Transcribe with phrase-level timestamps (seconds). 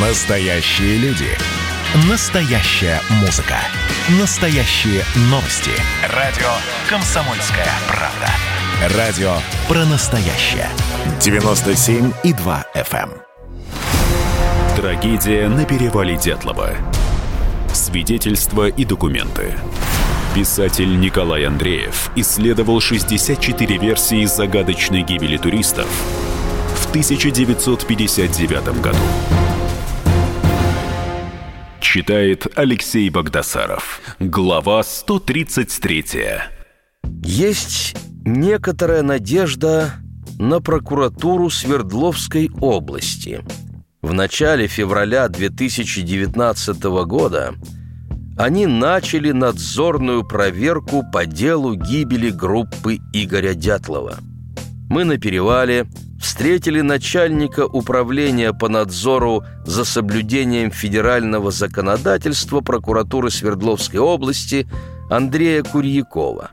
[0.00, 1.26] Настоящие люди.
[2.08, 3.56] Настоящая музыка.
[4.20, 5.72] Настоящие новости.
[6.14, 6.46] Радио
[6.88, 8.96] «Комсомольская правда».
[8.96, 9.32] Радио
[9.66, 10.68] про настоящее.
[11.18, 13.10] 97,2 FM.
[13.10, 14.76] эм.
[14.76, 16.76] Трагедия на перевале Дятлова.
[17.72, 19.54] Свидетельства и документы.
[20.32, 25.88] Писатель Николай Андреев исследовал 64 версии загадочной гибели туристов
[26.76, 29.47] в 1959 году.
[31.98, 34.00] Читает Алексей Богдасаров.
[34.20, 36.04] Глава 133.
[37.24, 39.94] Есть некоторая надежда
[40.38, 43.44] на прокуратуру Свердловской области.
[44.00, 47.54] В начале февраля 2019 года
[48.38, 54.18] они начали надзорную проверку по делу гибели группы Игоря Дятлова.
[54.88, 55.86] Мы на перевале
[56.20, 64.66] встретили начальника управления по надзору за соблюдением федерального законодательства прокуратуры Свердловской области
[65.10, 66.50] Андрея Курьякова.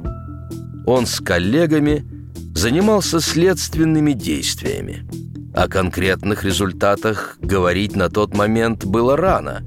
[0.86, 2.06] Он с коллегами
[2.54, 5.08] занимался следственными действиями.
[5.54, 9.64] О конкретных результатах говорить на тот момент было рано.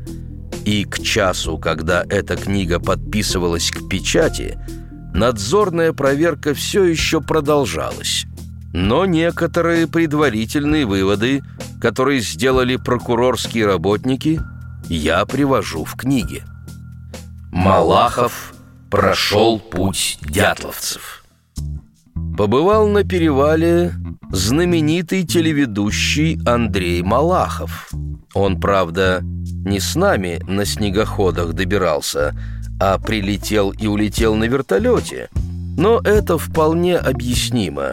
[0.67, 4.59] И к часу, когда эта книга подписывалась к печати,
[5.15, 8.27] надзорная проверка все еще продолжалась.
[8.73, 11.43] Но некоторые предварительные выводы,
[11.81, 14.41] которые сделали прокурорские работники,
[14.89, 16.45] я привожу в книге.
[17.51, 18.55] Малахов
[18.91, 21.25] прошел путь дятловцев.
[22.37, 23.95] Побывал на перевале
[24.31, 27.91] знаменитый телеведущий Андрей Малахов.
[28.35, 32.35] Он, правда, не с нами на снегоходах добирался,
[32.81, 35.31] а прилетел и улетел на вертолете.
[35.77, 37.93] Но это вполне объяснимо.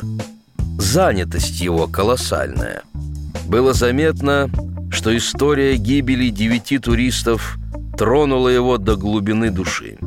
[0.77, 2.83] Занятость его колоссальная.
[3.47, 4.49] Было заметно,
[4.91, 7.57] что история гибели девяти туристов
[7.97, 9.97] тронула его до глубины души.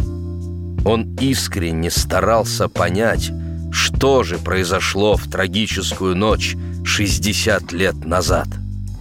[0.85, 3.31] Он искренне старался понять,
[3.71, 8.49] что же произошло в трагическую ночь 60 лет назад.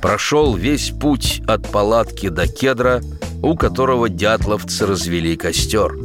[0.01, 3.01] Прошел весь путь от палатки до кедра,
[3.41, 5.95] у которого дятловцы развели костер.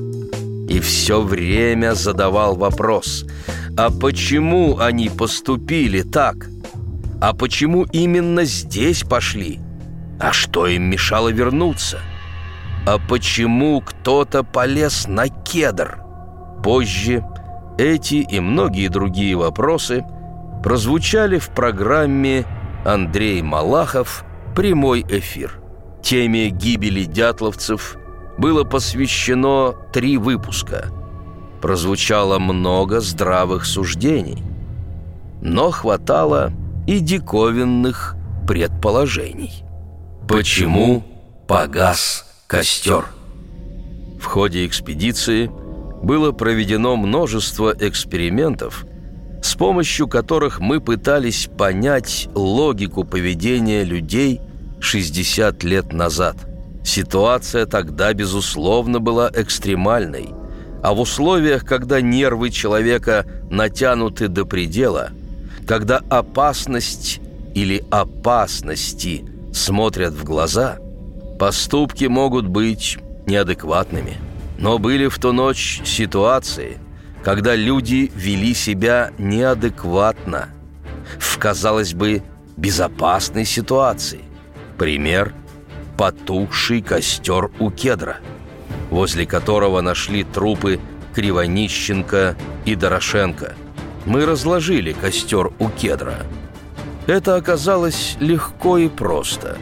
[0.69, 3.27] И все время задавал вопрос,
[3.77, 6.49] а почему они поступили так?
[7.21, 9.61] А почему именно здесь пошли?
[10.21, 11.99] А что им мешало вернуться?
[12.87, 16.03] А почему кто-то полез на кедр?
[16.63, 17.25] Позже
[17.79, 20.05] эти и многие другие вопросы
[20.63, 22.45] прозвучали в программе
[22.85, 24.25] «Андрей Малахов.
[24.55, 25.61] Прямой эфир».
[26.03, 27.97] Теме гибели дятловцев
[28.37, 31.02] было посвящено три выпуска.
[31.63, 34.43] Прозвучало много здравых суждений,
[35.41, 36.53] но хватало
[36.87, 39.65] и диковинных предположений.
[40.29, 41.05] Почему
[41.47, 43.07] погас костер?
[44.21, 45.51] В ходе экспедиции–
[46.03, 48.85] было проведено множество экспериментов,
[49.43, 54.41] с помощью которых мы пытались понять логику поведения людей
[54.81, 56.37] 60 лет назад.
[56.85, 60.31] Ситуация тогда, безусловно, была экстремальной,
[60.83, 65.11] а в условиях, когда нервы человека натянуты до предела,
[65.67, 67.21] когда опасность
[67.55, 70.79] или опасности смотрят в глаза,
[71.39, 74.17] поступки могут быть неадекватными–
[74.63, 76.79] но были в ту ночь ситуации,
[77.25, 80.51] когда люди вели себя неадекватно,
[81.19, 82.23] в, казалось бы,
[82.57, 84.21] безопасной ситуации.
[84.79, 85.35] Пример–
[85.99, 88.19] потухший костер у кедра,
[88.93, 90.79] возле которого нашли трупы
[91.15, 93.55] Кривонищенко и Дорошенко.
[94.07, 96.19] Мы разложили костер у кедра.
[97.09, 99.59] Это оказалось легко и просто.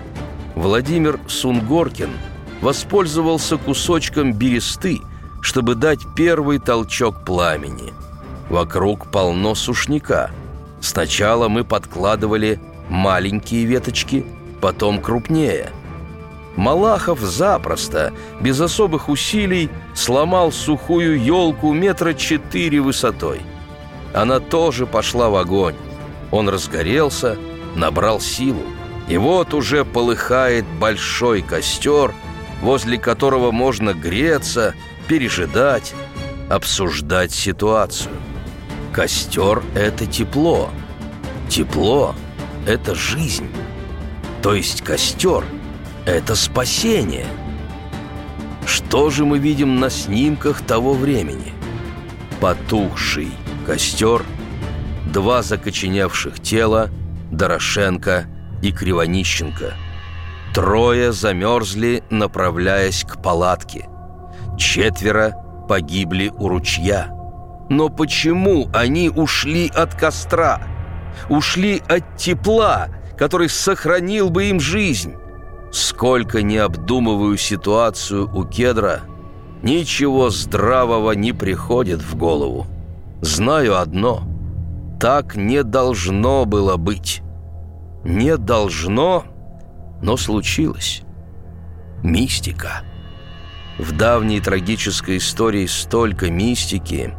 [0.55, 2.11] Владимир Сунгоркин–
[2.61, 5.01] воспользовался кусочком бересты,
[5.41, 7.93] чтобы дать первый толчок пламени.
[8.49, 10.31] Вокруг полно сушняка.
[10.81, 14.27] Сначала мы подкладывали маленькие веточки,
[14.61, 15.71] потом крупнее.
[16.57, 23.41] Малахов запросто, без особых усилий, сломал сухую елку метра четыре высотой.
[24.13, 25.77] Она тоже пошла в огонь.
[26.31, 27.39] Он разгорелся,
[27.77, 28.63] набрал силу.
[29.09, 32.13] И вот уже полыхает большой костер–
[32.61, 34.75] возле которого можно греться,
[35.09, 35.95] пережидать,
[36.49, 38.15] обсуждать ситуацию.
[38.93, 40.71] Костер– это тепло.
[41.49, 42.15] Тепло–
[42.67, 43.49] это жизнь.
[44.43, 45.45] То есть костер–
[46.07, 47.27] это спасение.
[48.67, 51.53] Что же мы видим на снимках того времени?
[52.41, 53.31] Потухший
[53.67, 54.23] костер,
[55.13, 56.91] два закоченевших тела–
[57.31, 58.27] Дорошенко
[58.63, 59.75] и Кривонищенко–
[60.55, 63.89] Трое замерзли, направляясь к палатке.
[64.59, 65.33] Четверо
[65.69, 67.09] погибли у ручья.
[67.69, 70.61] Но почему они ушли от костра?
[71.29, 75.15] Ушли от тепла, который сохранил бы им жизнь.
[75.71, 79.01] Сколько не обдумываю ситуацию у кедра,
[79.63, 82.67] ничего здравого не приходит в голову.
[83.21, 84.23] Знаю одно–
[85.01, 87.23] так не должно было быть.
[88.05, 89.25] Не должно,
[90.03, 91.03] но случилось.
[92.03, 92.83] Мистика.
[93.79, 97.15] В давней трагической истории столько мистики,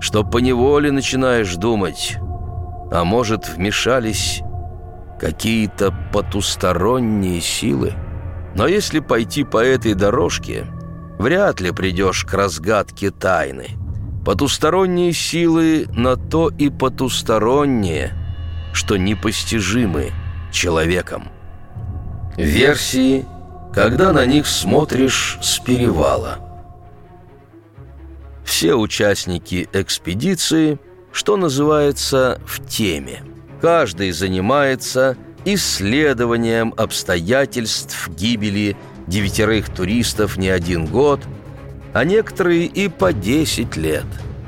[0.00, 2.18] что поневоле начинаешь думать,
[2.92, 4.42] а может, вмешались
[5.18, 7.94] какие-то потусторонние силы?
[8.54, 10.66] Но если пойти по этой дорожке,
[11.18, 13.68] вряд ли придешь к разгадке тайны.
[14.24, 18.12] Потусторонние силы на то и потусторонние,
[18.72, 20.12] что непостижимы
[20.52, 21.28] человеком.
[22.36, 23.26] Версии,
[23.72, 26.38] когда на них смотришь с перевала.
[28.44, 30.78] Все участники экспедиции,
[31.12, 33.22] что называется, в теме.
[33.64, 35.16] Каждый занимается
[35.46, 38.76] исследованием обстоятельств гибели
[39.06, 41.22] девятерых туристов не один год,
[41.94, 44.04] а некоторые и по десять лет.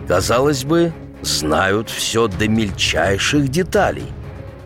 [0.06, 0.92] Казалось бы,
[1.22, 4.04] знают все до мельчайших деталей.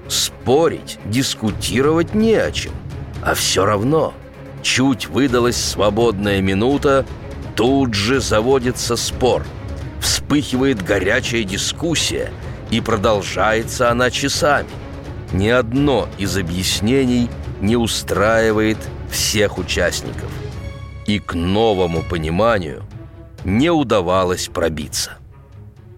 [0.08, 2.72] Спорить, дискутировать не о чем.
[3.22, 4.14] А все равно,
[4.62, 7.06] чуть выдалась свободная минута,
[7.54, 9.46] тут же заводится спор.
[10.00, 12.32] Вспыхивает горячая дискуссия,
[12.70, 14.68] и продолжается она часами.
[15.32, 17.28] Ни одно из объяснений
[17.60, 18.78] не устраивает
[19.10, 20.30] всех участников.
[21.06, 22.84] И к новому пониманию
[23.44, 25.18] не удавалось пробиться.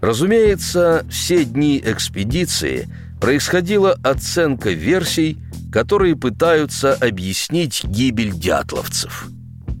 [0.01, 2.89] Разумеется, все дни экспедиции
[3.21, 5.37] происходила оценка версий,
[5.71, 9.27] которые пытаются объяснить гибель дятловцев.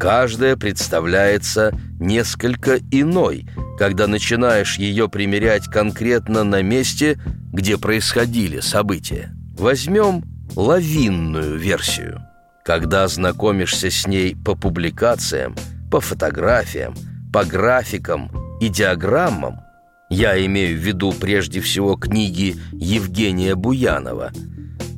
[0.03, 3.47] Каждая представляется несколько иной,
[3.79, 7.17] когда начинаешь ее примерять конкретно на месте,
[7.53, 9.31] где происходили события.
[9.57, 10.25] Возьмем
[10.57, 12.21] лавинную версию.
[12.65, 15.55] Когда знакомишься с ней по публикациям,
[15.89, 16.95] по фотографиям,
[17.31, 18.29] по графикам
[18.59, 19.61] и диаграммам,
[20.09, 24.33] я имею в виду прежде всего книги Евгения Буянова–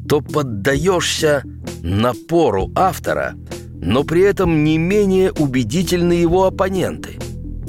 [0.07, 1.43] то поддаешься
[1.81, 3.35] напору автора,
[3.85, 7.19] но при этом не менее убедительны его оппоненты.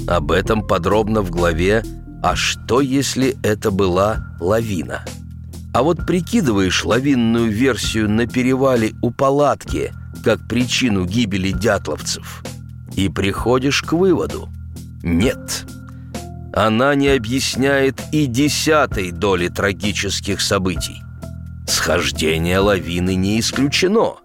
[0.07, 1.83] Об этом подробно в главе
[2.23, 5.05] «А что, если это была лавина?»
[5.73, 9.93] А вот прикидываешь лавинную версию на перевале у палатки
[10.23, 12.43] как причину гибели дятловцев
[12.95, 14.49] и приходишь к выводу
[15.03, 15.65] «нет».
[16.51, 21.03] Она не объясняет и десятой доли трагических событий.
[21.67, 24.15] Схождение лавины не исключено,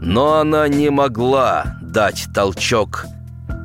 [0.00, 3.06] но она не могла дать толчок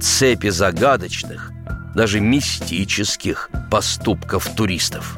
[0.02, 1.52] цепи загадочных,
[1.96, 5.18] даже мистических поступков туристов.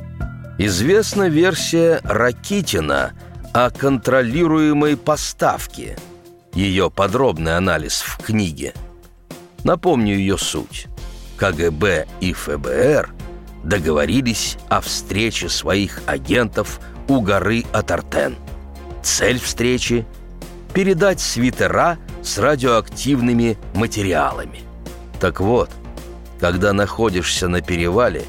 [0.57, 3.13] Известна версия Ракитина
[3.53, 5.97] о контролируемой поставке,
[6.53, 8.73] ее подробный анализ в книге.
[9.63, 10.87] Напомню ее суть.
[11.37, 13.13] КГБ и ФБР
[13.63, 18.35] договорились о встрече своих агентов у горы Атартен.
[19.03, 20.05] Цель встречи–
[20.73, 24.59] передать свитера с радиоактивными материалами.
[25.19, 25.69] Так вот,
[26.39, 28.23] когда находишься на перевале,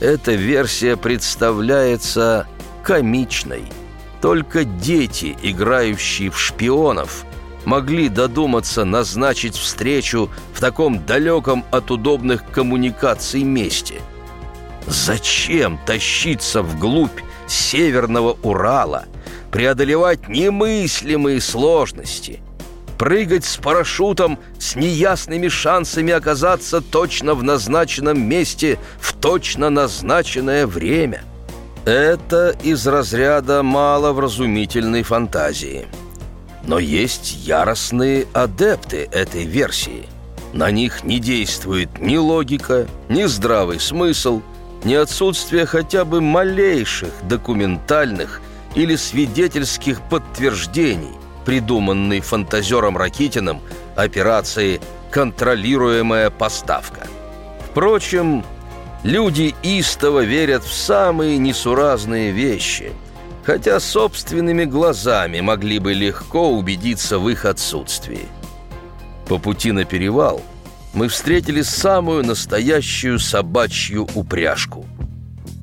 [0.00, 2.46] эта версия представляется
[2.82, 3.64] комичной.
[4.20, 7.24] Только дети, играющие в шпионов,
[7.64, 14.00] могли додуматься назначить встречу в таком далеком от удобных коммуникаций месте.
[14.86, 19.06] Зачем тащиться вглубь Северного Урала,
[19.50, 22.40] преодолевать немыслимые сложности,
[22.98, 31.22] прыгать с парашютом с неясными шансами оказаться точно в назначенном месте в точно назначенное время.
[31.84, 35.86] Это из разряда маловразумительной фантазии.
[36.64, 40.06] Но есть яростные адепты этой версии.
[40.52, 44.42] На них не действует ни логика, ни здравый смысл–
[44.86, 48.40] ни отсутствие хотя бы малейших документальных
[48.76, 51.14] или свидетельских подтверждений
[51.44, 53.60] придуманной фантазером Ракитиным
[53.96, 54.80] операции
[55.10, 57.08] «Контролируемая поставка».
[57.68, 58.44] Впрочем,
[59.02, 62.92] люди истово верят в самые несуразные вещи,
[63.44, 68.26] хотя собственными глазами могли бы легко убедиться в их отсутствии.
[69.28, 70.40] По пути на перевал–
[70.96, 74.86] мы встретили самую настоящую собачью упряжку.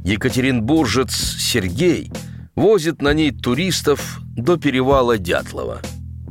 [0.06, 2.12] Екатеринбуржец Сергей
[2.56, 5.82] возит на ней туристов до перевала Дятлова.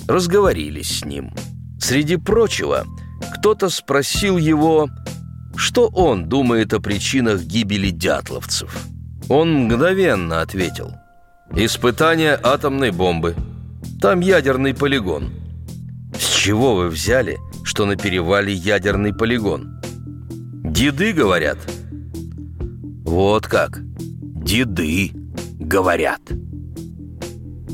[0.08, 1.32] разговорились с ним.
[1.80, 2.84] Среди прочего,
[3.34, 4.88] кто-то спросил его,
[5.56, 8.86] что он думает о причинах гибели дятловцев.
[9.28, 10.92] Он мгновенно ответил.
[11.54, 13.36] «Испытание атомной бомбы.
[14.00, 15.32] Там ядерный полигон».
[16.18, 19.80] «С чего вы взяли, что на перевале ядерный полигон?»
[20.64, 21.58] «Деды говорят».
[23.04, 23.80] «Вот как?
[23.82, 25.12] Деды
[25.62, 26.20] говорят».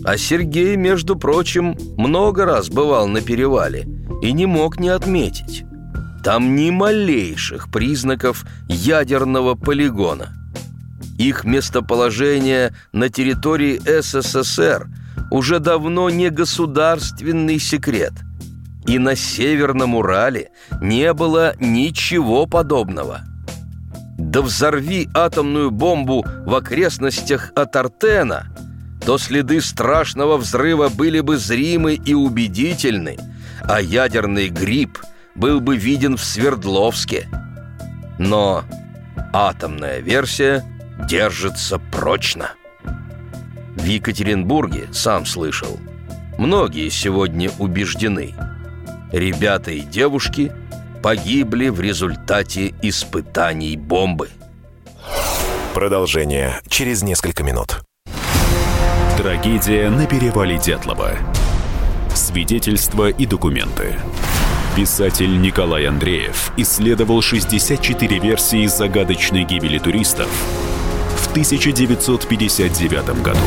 [0.05, 3.87] А Сергей, между прочим, много раз бывал на перевале
[4.23, 5.65] и не мог не отметить.
[6.25, 10.35] Там ни малейших признаков ядерного полигона.
[11.19, 14.87] Их местоположение на территории СССР
[15.31, 18.13] уже давно не государственный секрет.
[18.87, 23.28] И на Северном Урале не было ничего подобного.
[24.29, 28.49] Да взорви атомную бомбу в окрестностях от Артена,
[29.07, 33.17] то следы страшного взрыва были бы зримы и убедительны,
[33.63, 34.99] а ядерный гриб
[35.35, 37.27] был бы виден в Свердловске.
[38.19, 38.65] Но
[39.33, 40.63] атомная версия
[41.09, 42.51] держится прочно.
[43.77, 45.79] В Екатеринбурге, сам слышал,
[46.37, 48.35] многие сегодня убеждены.
[49.11, 50.53] Ребята и девушки
[51.03, 54.31] погибли в результате испытаний бомбы.
[55.75, 57.83] Продолжение через несколько минут.
[59.17, 61.13] Трагедия на перевале Дятлова.
[62.15, 63.97] Свидетельства и документы.
[64.77, 70.29] Писатель Николай Андреев исследовал 64 версии загадочной гибели туристов
[71.17, 73.41] в 1959 году.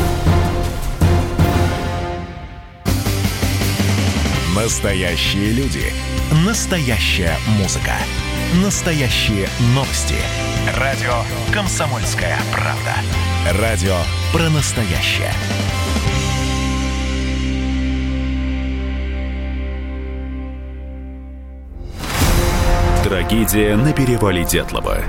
[4.54, 6.01] Настоящие люди.
[6.32, 7.92] Настоящая музыка.
[8.64, 10.14] Настоящие новости.
[10.78, 11.12] Радио
[11.52, 13.60] «Комсомольская правда».
[13.60, 13.96] Радио
[14.32, 15.30] про настоящее.
[23.04, 25.04] Трагедия на перевале Дятлова.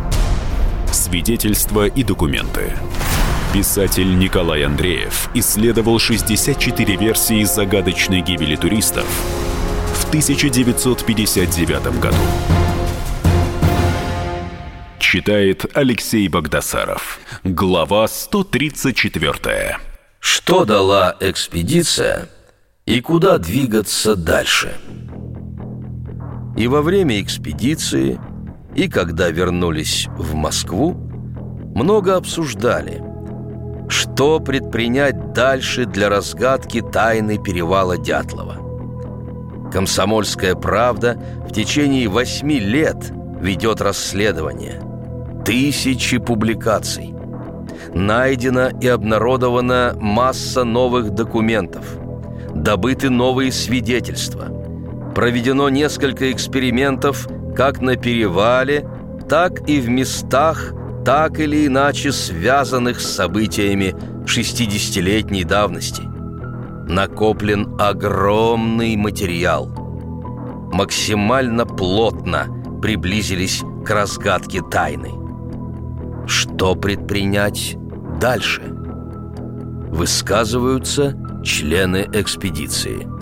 [0.91, 2.73] Свидетельства и документы.
[3.53, 9.05] Писатель Николай Андреев исследовал 64 версии загадочной гибели туристов
[10.13, 12.15] 1959 году.
[14.99, 17.19] Читает Алексей Богдасаров.
[17.43, 19.77] Глава 134.
[20.19, 22.29] Что дала экспедиция
[22.85, 24.75] и куда двигаться дальше?
[26.55, 28.19] И во время экспедиции,
[28.75, 30.91] и когда вернулись в Москву,
[31.73, 33.01] много обсуждали,
[33.89, 38.62] что предпринять дальше для разгадки тайны перевала Дятлова.
[39.73, 41.17] «Комсомольская правда»
[41.49, 43.11] в течение восьми лет
[43.41, 44.79] ведет расследование.
[45.43, 47.13] Тысячи публикаций.
[47.93, 51.85] Найдена и обнародована масса новых документов.
[52.53, 54.47] Добыты новые свидетельства–
[55.15, 58.87] проведено несколько экспериментов как на перевале,
[59.29, 60.73] так и в местах,
[61.05, 66.12] так или иначе связанных с событиями 60-летней давности.
[66.87, 69.67] Накоплен огромный материал.
[70.71, 72.47] Максимально плотно
[72.81, 75.11] приблизились к разгадке тайны.
[76.27, 77.77] Что предпринять
[78.19, 78.61] дальше?
[79.91, 83.07] Высказываются члены экспедиции–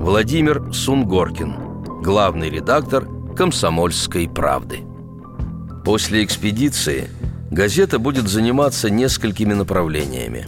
[0.00, 4.78] Владимир Сунгоркин, главный редактор «Комсомольской правды».
[5.84, 7.10] После экспедиции
[7.50, 10.46] газета будет заниматься несколькими направлениями.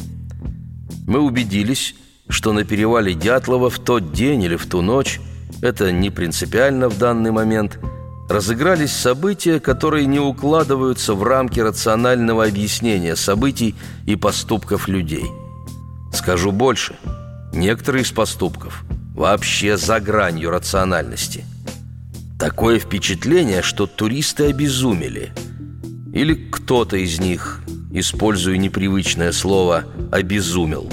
[1.06, 1.94] Мы убедились,
[2.28, 5.20] что на перевале Дятлова в тот день или в ту ночь,
[5.60, 7.78] это не принципиально в данный момент,
[8.28, 13.74] разыгрались события, которые не укладываются в рамки рационального объяснения событий
[14.06, 15.26] и поступков людей.
[16.12, 16.96] Скажу больше,
[17.52, 21.44] некоторые из поступков– вообще за гранью рациональности.
[22.38, 25.32] Такое впечатление, что туристы обезумели.
[26.12, 27.61] Или кто-то из них,
[27.92, 30.90] используя непривычное слово, обезумел.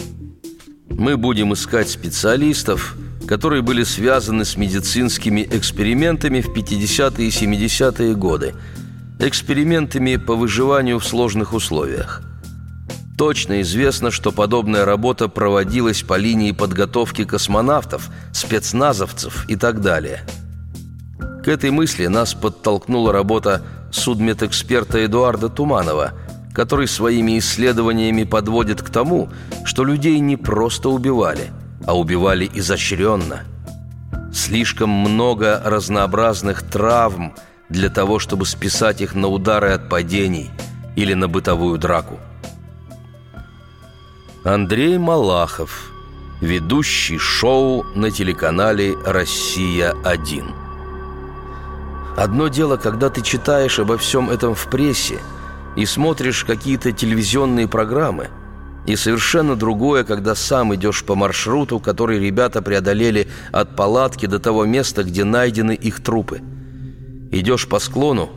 [0.89, 2.96] Мы будем искать специалистов,
[3.27, 8.53] которые были связаны с медицинскими экспериментами в 50-е и 70-е годы,
[9.20, 12.22] экспериментами по выживанию в сложных условиях.
[13.18, 20.22] Точно известно, что подобная работа проводилась по линии подготовки космонавтов, спецназовцев и так далее.
[21.44, 26.13] К этой мысли нас подтолкнула работа судмедэксперта Эдуарда Туманова,
[26.53, 29.29] который своими исследованиями подводит к тому,
[29.65, 31.51] что людей не просто убивали,
[31.86, 33.41] а убивали изощренно.
[34.34, 37.34] Слишком много разнообразных травм
[37.70, 40.50] для того, чтобы списать их на удары от падений
[40.96, 42.20] или на бытовую драку.
[44.44, 45.91] Андрей Малахов,
[46.41, 50.46] ведущий шоу на телеканале «Россия-1».
[52.18, 55.20] Одно дело, когда ты читаешь обо всем этом в прессе
[55.79, 58.27] и смотришь какие-то телевизионные программы,
[58.86, 64.65] и совершенно другое, когда сам идешь по маршруту, который ребята преодолели от палатки до того
[64.65, 66.41] места, где найдены их трупы.
[67.31, 68.29] Идешь по склону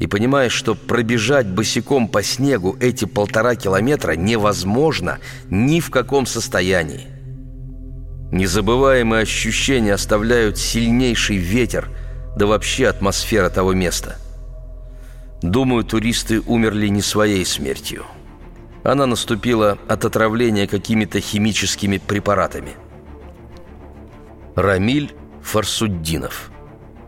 [0.00, 5.18] и понимаешь, что пробежать босиком по снегу эти полтора километра невозможно
[5.50, 7.08] ни в каком состоянии.
[8.32, 11.90] Незабываемые ощущения оставляют сильнейший ветер,
[12.38, 14.16] да вообще атмосфера того места.
[15.42, 18.04] Думаю, туристы умерли не своей смертью.
[18.82, 22.70] Она наступила от отравления какими-то химическими препаратами.
[24.54, 26.50] Рамиль Фарсуддинов.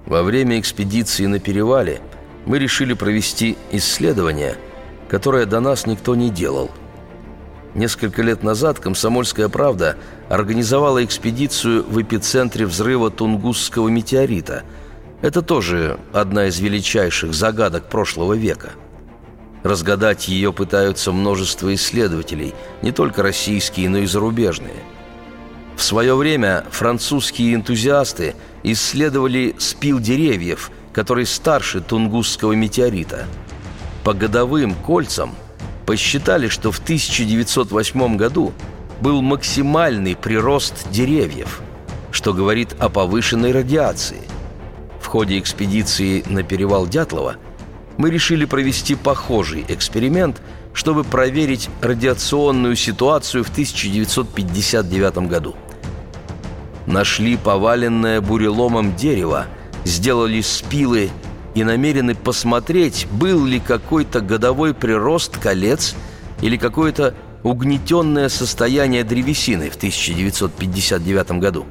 [0.06, 2.00] Во время экспедиции на перевале
[2.46, 4.56] мы решили провести исследование,
[5.08, 6.70] которое до нас никто не делал–
[7.74, 9.96] Несколько лет назад «Комсомольская правда»
[10.28, 14.64] организовала экспедицию в эпицентре взрыва Тунгусского метеорита.
[15.20, 18.70] Это тоже одна из величайших загадок прошлого века.
[19.62, 24.82] Разгадать ее пытаются множество исследователей, не только российские, но и зарубежные.
[25.76, 33.26] В свое время французские энтузиасты исследовали спил деревьев, который старше Тунгусского метеорита.
[34.04, 35.34] По годовым кольцам–
[35.88, 38.52] посчитали, что в 1908 году
[39.00, 41.62] был максимальный прирост деревьев,
[42.10, 44.20] что говорит о повышенной радиации.
[45.08, 47.36] Ходе экспедиции на перевал Дятлова
[47.96, 50.42] мы решили провести похожий эксперимент,
[50.74, 55.56] чтобы проверить радиационную ситуацию в 1959 году.
[56.86, 59.46] Нашли поваленное буреломом дерево,
[59.86, 61.08] сделали спилы
[61.54, 65.94] и намерены посмотреть, был ли какой-то годовой прирост колец
[66.42, 71.64] или какое-то угнетенное состояние древесины в 1959 году.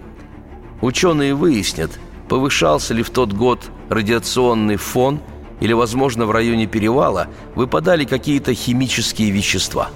[0.82, 1.92] Ученые выяснят,
[2.28, 5.20] повышался ли в тот год радиационный фон
[5.60, 9.90] или, возможно, в районе перевала выпадали какие-то химические вещества.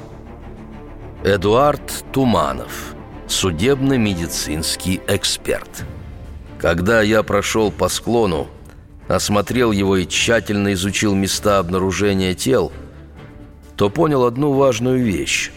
[1.23, 2.95] Эдуард Туманов,
[3.27, 5.85] судебно-медицинский эксперт.
[6.57, 8.47] Когда я прошел по склону,
[9.07, 12.71] осмотрел его и тщательно изучил места обнаружения тел,
[13.75, 15.51] то понял одну важную вещь.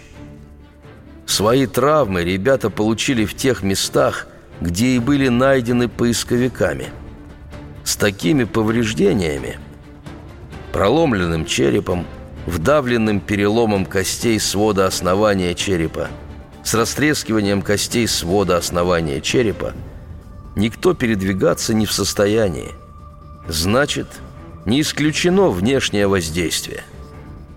[1.27, 4.29] Свои травмы ребята получили в тех местах,
[4.61, 6.87] где и были найдены поисковиками.
[7.85, 9.59] С такими повреждениями,
[10.73, 12.07] проломленным черепом,
[12.47, 16.09] вдавленным переломом костей свода основания черепа,
[16.62, 19.75] с растрескиванием костей свода основания черепа,
[20.57, 22.71] никто передвигаться не в состоянии–
[23.49, 24.07] Значит,
[24.64, 26.83] не исключено внешнее воздействие.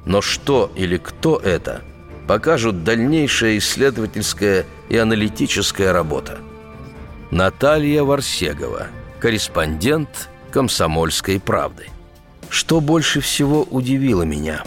[0.06, 1.82] Но что или кто это,
[2.28, 6.40] покажут дальнейшая исследовательская и аналитическая работа.
[7.32, 8.88] Наталья Варсегова,
[9.20, 11.88] корреспондент «Комсомольской правды».
[12.50, 14.64] Что больше всего удивило меня?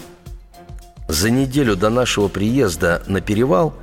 [1.08, 3.74] За неделю до нашего приезда на перевал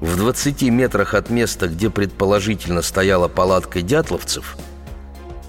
[0.00, 4.56] в 20 метрах от места, где предположительно стояла палатка дятловцев–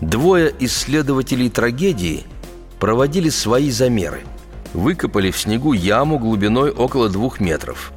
[0.04, 2.26] Двое исследователей трагедии
[2.78, 4.24] проводили свои замеры.
[4.74, 7.94] Выкопали в снегу яму глубиной около двух метров.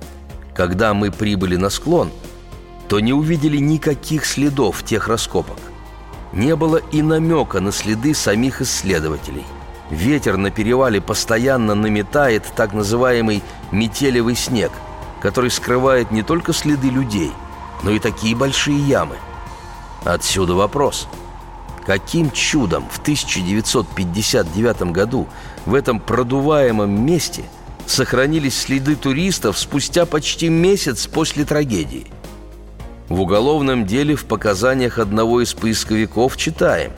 [0.55, 2.13] Когда мы прибыли на склон,
[2.89, 5.59] то не увидели никаких следов тех раскопок.
[6.33, 9.45] Не было и намека на следы самих исследователей.
[9.91, 14.73] Ветер на перевале постоянно наметает так называемый метелевый снег,
[15.21, 17.33] который скрывает не только следы людей,
[17.83, 19.17] но и такие большие ямы.
[20.05, 21.09] Отсюда вопрос–
[21.87, 25.29] Каким чудом в 1959 году
[25.67, 27.45] в этом продуваемом месте
[27.87, 32.09] сохранились следы туристов спустя почти месяц после трагедии?
[33.09, 36.93] В уголовном деле в показаниях одного из поисковиков читаем.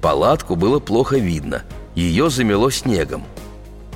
[0.00, 1.62] Палатку было плохо видно,
[1.94, 3.24] ее замело снегом.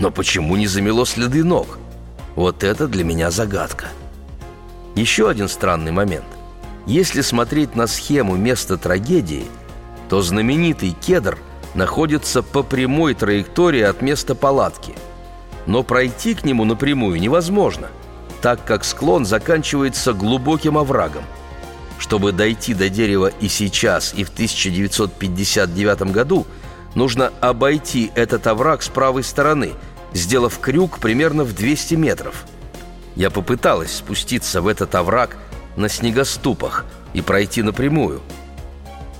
[0.00, 1.78] Но почему не замело следы ног?
[2.36, 3.86] Вот это для меня загадка.
[4.94, 6.26] Еще один странный момент.
[6.86, 9.46] Если смотреть на схему места трагедии–
[10.08, 11.38] то знаменитый кедр
[11.74, 14.94] находится по прямой траектории от места палатки.
[15.66, 17.88] Но пройти к нему напрямую невозможно,
[18.44, 21.24] так как склон заканчивается глубоким оврагом.
[21.98, 26.46] Чтобы дойти до дерева и сейчас, и в 1959 году,
[26.94, 29.72] нужно обойти этот овраг с правой стороны,
[30.12, 32.44] сделав крюк примерно в 200 метров.
[33.16, 35.38] Я попыталась спуститься в этот овраг
[35.76, 38.20] на снегоступах и пройти напрямую–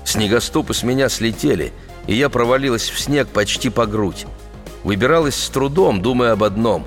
[0.05, 1.73] Снегоступы с меня слетели,
[2.05, 4.27] и я провалилась в снег почти по грудь.
[4.83, 6.85] Выбиралась с трудом, думая об одном.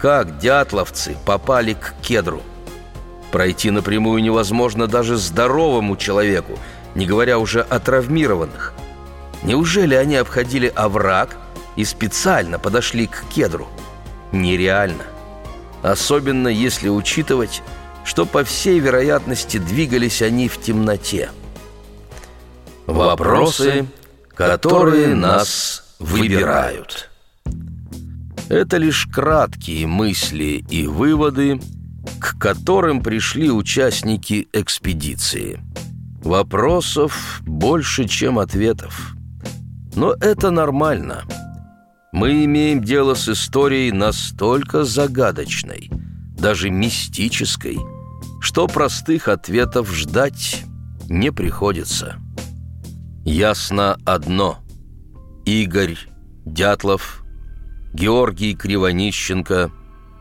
[0.00, 2.42] Как дятловцы попали к кедру?
[3.32, 6.58] Пройти напрямую невозможно даже здоровому человеку,
[6.94, 8.72] не говоря уже о травмированных.
[9.42, 11.36] Неужели они обходили овраг
[11.76, 13.68] и специально подошли к кедру?
[14.32, 15.04] Нереально.
[15.82, 17.62] Особенно если учитывать,
[18.04, 21.30] что по всей вероятности двигались они в темноте.
[22.86, 23.86] Вопросы,
[24.34, 27.09] которые нас выбирают.
[28.50, 31.60] Это лишь краткие мысли и выводы,
[32.18, 35.60] к которым пришли участники экспедиции.
[36.24, 39.14] Вопросов больше, чем ответов.
[39.94, 41.22] Но это нормально.
[42.12, 45.88] Мы имеем дело с историей настолько загадочной,
[46.36, 47.78] даже мистической,
[48.40, 50.64] что простых ответов ждать
[51.08, 52.16] не приходится.
[53.24, 54.58] Ясно одно.
[55.46, 55.96] Игорь
[56.44, 57.22] Дятлов,
[57.92, 59.70] Георгий Кривонищенко,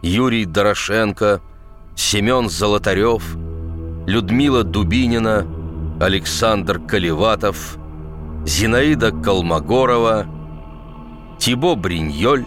[0.01, 1.41] Юрий Дорошенко,
[1.95, 3.37] Семен Золотарев,
[4.07, 5.45] Людмила Дубинина,
[5.99, 7.77] Александр Колеватов,
[8.45, 10.25] Зинаида Колмогорова,
[11.37, 12.45] Тибо Бриньоль,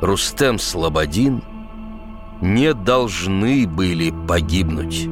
[0.00, 1.42] Рустем Слободин
[2.40, 5.08] не должны были погибнуть.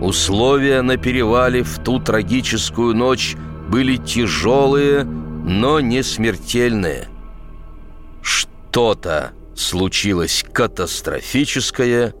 [0.00, 3.36] Условия на перевале в ту трагическую ночь
[3.68, 7.08] были тяжелые, но не смертельные.
[8.70, 12.14] Что-то случилось катастрофическое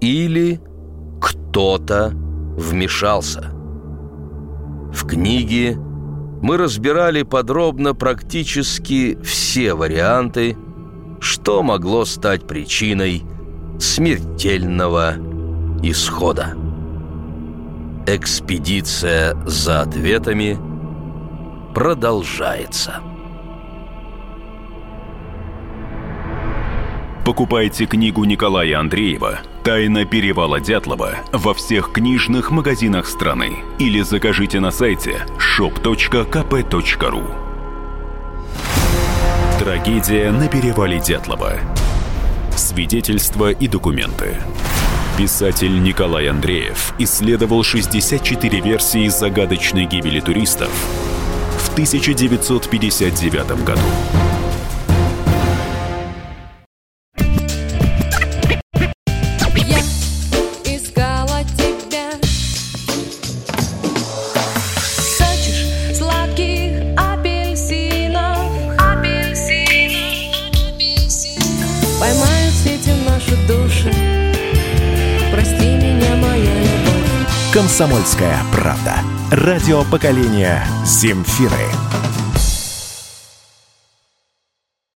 [0.00, 0.58] или
[1.20, 3.50] кто-то вмешался.
[4.90, 10.56] В книге мы разбирали подробно практически все варианты,
[11.20, 13.24] что могло стать причиной
[13.78, 15.16] смертельного
[15.82, 16.56] исхода.
[18.06, 20.58] Экспедиция за ответами
[21.74, 23.11] продолжается.
[27.24, 34.72] Покупайте книгу Николая Андреева «Тайна перевала Дятлова» во всех книжных магазинах страны или закажите на
[34.72, 37.22] сайте shop.kp.ru
[39.60, 41.60] Трагедия на перевале Дятлова.
[42.56, 44.38] Свидетельства и документы.
[45.16, 50.70] Писатель Николай Андреев исследовал 64 версии загадочной гибели туристов
[51.56, 53.80] в 1959 году.
[77.82, 78.94] «Комсомольская правда».
[79.32, 82.11] Радио поколения «Земфиры».